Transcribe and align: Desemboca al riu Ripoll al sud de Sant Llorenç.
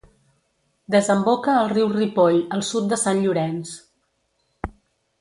Desemboca 0.95 1.53
al 1.57 1.69
riu 1.75 1.93
Ripoll 1.97 2.41
al 2.59 2.65
sud 2.73 2.91
de 2.95 3.01
Sant 3.05 3.25
Llorenç. 3.27 3.79